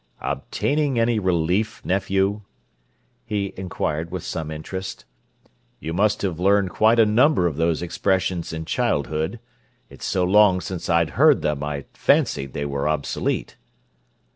"Obtaining 0.21 0.97
any 0.97 1.19
relief, 1.19 1.79
nephew?" 1.85 2.41
he 3.23 3.53
inquired 3.55 4.09
with 4.09 4.23
some 4.23 4.49
interest. 4.49 5.05
"You 5.79 5.93
must 5.93 6.23
have 6.23 6.39
learned 6.39 6.71
quite 6.71 6.97
a 6.97 7.05
number 7.05 7.45
of 7.45 7.55
those 7.57 7.83
expressions 7.83 8.51
in 8.51 8.65
childhood—it's 8.65 10.05
so 10.07 10.23
long 10.23 10.59
since 10.59 10.89
I'd 10.89 11.11
heard 11.21 11.43
them 11.43 11.61
I 11.63 11.85
fancied 11.93 12.53
they 12.53 12.65
were 12.65 12.89
obsolete." 12.89 13.57